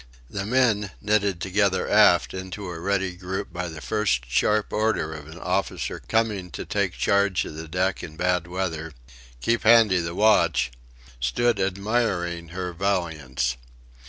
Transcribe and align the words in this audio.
The 0.31 0.47
men, 0.47 0.89
knitted 0.99 1.39
together 1.39 1.87
aft 1.87 2.33
into 2.33 2.65
a 2.71 2.79
ready 2.79 3.15
group 3.15 3.53
by 3.53 3.67
the 3.67 3.81
first 3.81 4.25
sharp 4.27 4.73
order 4.73 5.13
of 5.13 5.27
an 5.27 5.37
officer 5.37 5.99
coming 5.99 6.49
to 6.57 6.65
take 6.65 6.93
charge 6.93 7.45
of 7.45 7.53
the 7.53 7.67
deck 7.67 8.01
in 8.01 8.17
bad 8.17 8.47
weather: 8.47 8.93
"Keep 9.41 9.61
handy 9.61 9.99
the 9.99 10.15
watch," 10.15 10.71
stood 11.19 11.59
admiring 11.59 12.47
her 12.47 12.73
valiance. 12.73 13.57